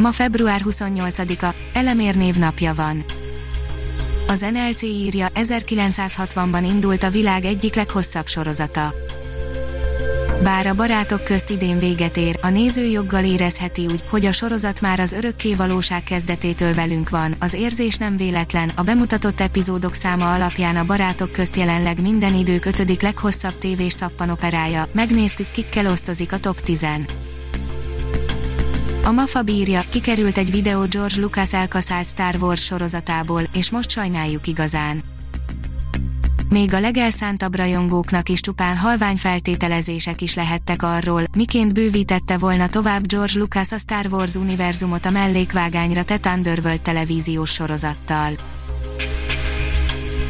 Ma 0.00 0.12
február 0.12 0.62
28-a, 0.64 1.54
Elemér 1.72 2.16
névnapja 2.16 2.74
van. 2.74 3.04
Az 4.26 4.40
NLC 4.52 4.82
írja, 4.82 5.28
1960-ban 5.34 6.66
indult 6.68 7.02
a 7.02 7.10
világ 7.10 7.44
egyik 7.44 7.74
leghosszabb 7.74 8.26
sorozata. 8.26 8.94
Bár 10.42 10.66
a 10.66 10.74
barátok 10.74 11.24
közt 11.24 11.50
idén 11.50 11.78
véget 11.78 12.16
ér, 12.16 12.38
a 12.42 12.48
néző 12.48 12.84
joggal 12.84 13.24
érezheti 13.24 13.86
úgy, 13.86 14.04
hogy 14.10 14.26
a 14.26 14.32
sorozat 14.32 14.80
már 14.80 15.00
az 15.00 15.12
örökké 15.12 15.54
valóság 15.54 16.02
kezdetétől 16.02 16.74
velünk 16.74 17.08
van, 17.08 17.34
az 17.38 17.52
érzés 17.52 17.96
nem 17.96 18.16
véletlen, 18.16 18.72
a 18.76 18.82
bemutatott 18.82 19.40
epizódok 19.40 19.94
száma 19.94 20.32
alapján 20.32 20.76
a 20.76 20.84
barátok 20.84 21.32
közt 21.32 21.56
jelenleg 21.56 22.00
minden 22.00 22.34
idők 22.34 22.64
ötödik 22.64 23.02
leghosszabb 23.02 23.58
tévés 23.58 23.92
szappanoperája, 23.92 24.88
megnéztük 24.92 25.50
kikkel 25.50 25.86
osztozik 25.86 26.32
a 26.32 26.38
top 26.38 26.60
10 26.60 26.82
a 29.04 29.12
MAFA 29.12 29.42
bírja, 29.42 29.84
kikerült 29.90 30.38
egy 30.38 30.50
videó 30.50 30.84
George 30.88 31.20
Lucas 31.20 31.52
elkaszált 31.52 32.08
Star 32.08 32.36
Wars 32.40 32.64
sorozatából, 32.64 33.42
és 33.54 33.70
most 33.70 33.90
sajnáljuk 33.90 34.46
igazán. 34.46 35.02
Még 36.48 36.74
a 36.74 36.80
legelszántabb 36.80 37.56
rajongóknak 37.56 38.28
is 38.28 38.40
csupán 38.40 38.76
halvány 38.76 39.16
feltételezések 39.16 40.20
is 40.20 40.34
lehettek 40.34 40.82
arról, 40.82 41.22
miként 41.36 41.74
bővítette 41.74 42.38
volna 42.38 42.68
tovább 42.68 43.06
George 43.06 43.38
Lucas 43.38 43.72
a 43.72 43.78
Star 43.78 44.06
Wars 44.10 44.34
univerzumot 44.34 45.06
a 45.06 45.10
mellékvágányra 45.10 46.02
tett 46.02 46.26
Underworld 46.26 46.80
televíziós 46.80 47.50
sorozattal. 47.50 48.32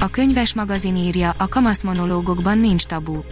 A 0.00 0.06
könyves 0.06 0.54
magazin 0.54 0.96
írja, 0.96 1.34
a 1.38 1.48
kamasz 1.48 1.82
monológokban 1.82 2.58
nincs 2.58 2.84
tabu. 2.84 3.22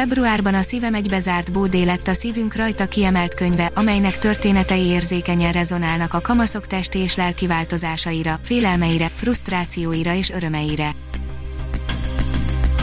Februárban 0.00 0.54
a 0.54 0.62
Szívem 0.62 0.94
egy 0.94 1.08
bezárt 1.08 1.52
bódé 1.52 1.82
lett 1.82 2.08
a 2.08 2.12
szívünk 2.12 2.54
rajta 2.54 2.86
kiemelt 2.86 3.34
könyve, 3.34 3.70
amelynek 3.74 4.18
történetei 4.18 4.84
érzékenyen 4.84 5.52
rezonálnak 5.52 6.14
a 6.14 6.20
kamaszok 6.20 6.66
testi 6.66 6.98
és 6.98 7.16
lelki 7.16 7.46
változásaira, 7.46 8.38
félelmeire, 8.42 9.10
frusztrációira 9.14 10.14
és 10.14 10.30
örömeire. 10.30 10.90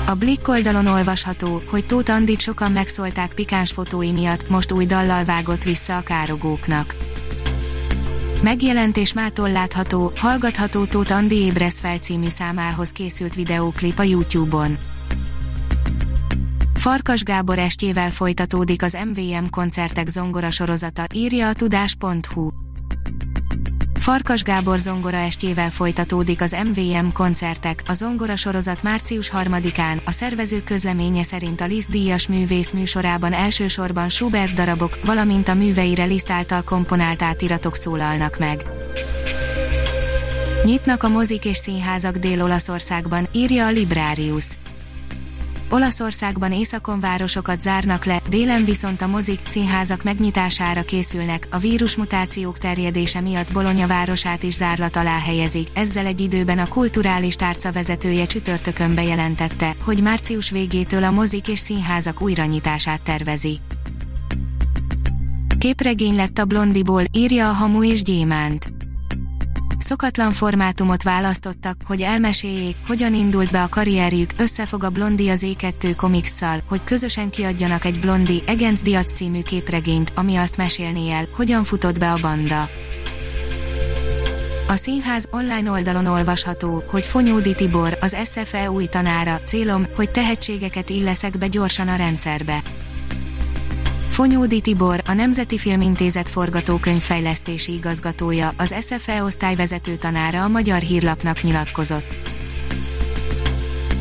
A 0.05 0.13
Blick 0.13 0.47
oldalon 0.47 0.87
olvasható, 0.87 1.61
hogy 1.69 1.85
Tóth 1.85 2.11
Andit 2.11 2.41
sokan 2.41 2.71
megszólták 2.71 3.33
pikáns 3.33 3.71
fotói 3.71 4.11
miatt, 4.11 4.49
most 4.49 4.71
új 4.71 4.85
dallal 4.85 5.23
vágott 5.23 5.63
vissza 5.63 5.97
a 5.97 6.01
károgóknak. 6.01 6.95
Megjelent 8.41 8.97
és 8.97 9.13
mától 9.13 9.51
látható, 9.51 10.11
hallgatható 10.15 10.85
Tóth 10.85 11.11
Andi 11.11 11.35
Ébresz 11.35 11.79
fel 11.79 11.97
című 11.97 12.29
számához 12.29 12.89
készült 12.89 13.35
videóklip 13.35 13.99
a 13.99 14.03
YouTube-on. 14.03 14.77
Farkas 16.87 17.23
Gábor 17.23 17.59
estjével 17.59 18.11
folytatódik 18.11 18.83
az 18.83 18.97
MVM 19.13 19.45
koncertek 19.49 20.07
zongora 20.07 20.51
sorozata, 20.51 21.03
írja 21.13 21.47
a 21.47 21.53
tudás.hu. 21.53 22.49
Farkas 23.99 24.43
Gábor 24.43 24.79
zongora 24.79 25.17
estjével 25.17 25.69
folytatódik 25.69 26.41
az 26.41 26.55
MVM 26.65 27.07
koncertek, 27.13 27.81
a 27.87 27.93
zongora 27.93 28.35
sorozat 28.35 28.83
március 28.83 29.31
3-án, 29.33 30.03
a 30.05 30.11
szervezők 30.11 30.63
közleménye 30.63 31.23
szerint 31.23 31.61
a 31.61 31.65
Liszt 31.65 31.89
díjas 31.89 32.27
művész 32.27 32.71
műsorában 32.71 33.33
elsősorban 33.33 34.09
Schubert 34.09 34.53
darabok, 34.53 34.99
valamint 35.05 35.47
a 35.47 35.53
műveire 35.53 36.03
Liszt 36.03 36.29
által 36.29 36.63
komponált 36.63 37.21
átiratok 37.21 37.75
szólalnak 37.75 38.37
meg. 38.37 38.65
Nyitnak 40.63 41.03
a 41.03 41.09
mozik 41.09 41.45
és 41.45 41.57
színházak 41.57 42.17
Dél-Olaszországban, 42.17 43.27
írja 43.31 43.65
a 43.65 43.71
Librarius. 43.71 44.57
Olaszországban 45.69 46.51
északon 46.51 46.99
városokat 46.99 47.61
zárnak 47.61 48.05
le, 48.05 48.21
délen 48.29 48.65
viszont 48.65 49.01
a 49.01 49.07
mozik, 49.07 49.39
színházak 49.43 50.03
megnyitására 50.03 50.81
készülnek, 50.81 51.47
a 51.51 51.57
vírusmutációk 51.57 52.57
terjedése 52.57 53.21
miatt 53.21 53.53
Bolonya 53.53 53.87
városát 53.87 54.43
is 54.43 54.53
zárlat 54.53 54.95
alá 54.95 55.19
helyezik, 55.19 55.67
ezzel 55.73 56.05
egy 56.05 56.21
időben 56.21 56.59
a 56.59 56.67
kulturális 56.67 57.35
tárca 57.35 57.71
vezetője 57.71 58.25
csütörtökön 58.25 58.95
bejelentette, 58.95 59.75
hogy 59.83 60.01
március 60.01 60.49
végétől 60.49 61.03
a 61.03 61.11
mozik 61.11 61.47
és 61.47 61.59
színházak 61.59 62.21
újranyitását 62.21 63.01
tervezi. 63.01 63.57
Képregény 65.57 66.15
lett 66.15 66.37
a 66.37 66.45
blondiból, 66.45 67.03
írja 67.11 67.49
a 67.49 67.53
Hamu 67.53 67.83
és 67.83 68.03
Gyémánt 68.03 68.76
Szokatlan 69.79 70.31
formátumot 70.31 71.03
választottak, 71.03 71.75
hogy 71.85 72.01
elmeséljék, 72.01 72.75
hogyan 72.87 73.13
indult 73.13 73.51
be 73.51 73.63
a 73.63 73.67
karrierjük, 73.67 74.29
összefog 74.37 74.83
a 74.83 74.89
Blondi 74.89 75.29
az 75.29 75.45
E2 75.45 75.95
comics 75.95 76.29
hogy 76.67 76.83
közösen 76.83 77.29
kiadjanak 77.29 77.85
egy 77.85 77.99
Blondi, 77.99 78.43
Egenc 78.45 78.81
Diac 78.81 79.13
című 79.13 79.41
képregényt, 79.41 80.11
ami 80.15 80.35
azt 80.35 80.57
mesélné 80.57 81.11
el, 81.11 81.27
hogyan 81.35 81.63
futott 81.63 81.99
be 81.99 82.11
a 82.11 82.17
banda. 82.21 82.69
A 84.67 84.75
színház 84.75 85.27
online 85.31 85.71
oldalon 85.71 86.05
olvasható, 86.05 86.83
hogy 86.87 87.05
Fonyódi 87.05 87.55
Tibor, 87.55 87.97
az 88.01 88.15
SFE 88.25 88.71
új 88.71 88.85
tanára, 88.85 89.39
célom, 89.45 89.85
hogy 89.95 90.11
tehetségeket 90.11 90.89
illeszek 90.89 91.37
be 91.37 91.47
gyorsan 91.47 91.87
a 91.87 91.95
rendszerbe. 91.95 92.61
Fonyódi 94.17 94.61
Tibor, 94.61 95.01
a 95.07 95.13
Nemzeti 95.13 95.57
Filmintézet 95.57 96.29
forgatókönyvfejlesztési 96.29 97.73
igazgatója, 97.73 98.53
az 98.57 98.75
SFE 98.81 99.23
osztályvezető 99.23 99.95
tanára 99.95 100.43
a 100.43 100.47
Magyar 100.47 100.81
Hírlapnak 100.81 101.41
nyilatkozott. 101.41 102.05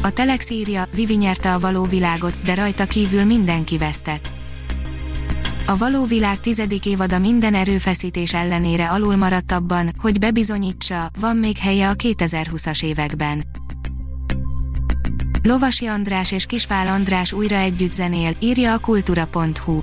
A 0.02 0.10
Telex 0.10 0.50
írja, 0.50 0.88
Vivi 0.94 1.14
nyerte 1.14 1.54
a 1.54 1.58
való 1.58 1.84
világot, 1.84 2.42
de 2.42 2.54
rajta 2.54 2.84
kívül 2.84 3.24
mindenki 3.24 3.78
vesztett. 3.78 4.30
A 5.66 5.76
való 5.76 6.04
világ 6.04 6.40
tizedik 6.40 6.86
évada 6.86 7.18
minden 7.18 7.54
erőfeszítés 7.54 8.34
ellenére 8.34 8.88
alul 8.88 9.16
maradt 9.16 9.52
abban, 9.52 9.90
hogy 9.98 10.18
bebizonyítsa, 10.18 11.10
van 11.18 11.36
még 11.36 11.56
helye 11.58 11.88
a 11.88 11.94
2020-as 11.94 12.84
években. 12.84 13.44
Lovasi 15.42 15.86
András 15.86 16.32
és 16.32 16.46
Kispál 16.46 16.86
András 16.86 17.32
újra 17.32 17.56
együtt 17.56 17.92
zenél, 17.92 18.36
írja 18.40 18.72
a 18.72 18.78
kultura.hu. 18.78 19.80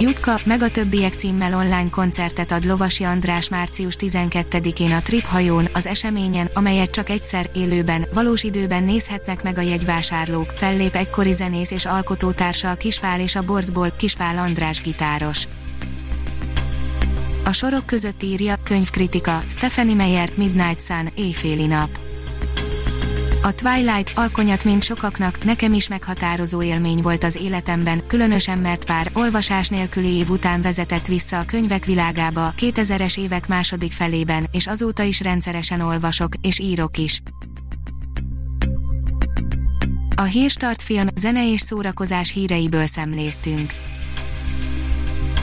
Jutka, 0.00 0.40
meg 0.44 0.62
a 0.62 0.70
többiek 0.70 1.14
címmel 1.14 1.54
online 1.54 1.90
koncertet 1.90 2.52
ad 2.52 2.64
Lovasi 2.64 3.04
András 3.04 3.48
március 3.48 3.94
12-én 3.98 4.92
a 4.92 5.02
Trip 5.02 5.24
hajón, 5.24 5.68
az 5.72 5.86
eseményen, 5.86 6.50
amelyet 6.54 6.90
csak 6.90 7.08
egyszer, 7.08 7.50
élőben, 7.54 8.06
valós 8.12 8.42
időben 8.42 8.84
nézhetnek 8.84 9.42
meg 9.42 9.58
a 9.58 9.60
jegyvásárlók, 9.60 10.52
fellép 10.56 10.94
egykori 10.94 11.32
zenész 11.32 11.70
és 11.70 11.84
alkotótársa 11.84 12.70
a 12.70 12.74
Kispál 12.74 13.20
és 13.20 13.36
a 13.36 13.42
Borzból, 13.42 13.90
Kispál 13.96 14.36
András 14.36 14.80
gitáros. 14.80 15.46
A 17.44 17.52
sorok 17.52 17.86
között 17.86 18.22
írja, 18.22 18.54
könyvkritika, 18.64 19.42
Stephanie 19.48 19.94
Meyer, 19.94 20.30
Midnight 20.34 20.82
Sun, 20.82 21.08
éjféli 21.14 21.66
nap. 21.66 22.07
A 23.42 23.54
Twilight 23.54 24.12
alkonyat 24.14 24.64
mint 24.64 24.82
sokaknak, 24.82 25.44
nekem 25.44 25.72
is 25.72 25.88
meghatározó 25.88 26.62
élmény 26.62 27.00
volt 27.02 27.24
az 27.24 27.36
életemben, 27.36 28.06
különösen 28.06 28.58
mert 28.58 28.84
pár 28.84 29.10
olvasás 29.14 29.68
nélküli 29.68 30.08
év 30.08 30.30
után 30.30 30.62
vezetett 30.62 31.06
vissza 31.06 31.38
a 31.38 31.44
könyvek 31.44 31.84
világába 31.84 32.54
2000-es 32.58 33.18
évek 33.18 33.48
második 33.48 33.92
felében, 33.92 34.46
és 34.52 34.66
azóta 34.66 35.02
is 35.02 35.20
rendszeresen 35.20 35.80
olvasok, 35.80 36.32
és 36.40 36.58
írok 36.58 36.98
is. 36.98 37.22
A 40.16 40.22
Hírstart 40.22 40.82
film, 40.82 41.06
zene 41.16 41.52
és 41.52 41.60
szórakozás 41.60 42.32
híreiből 42.32 42.86
szemléztünk. 42.86 43.72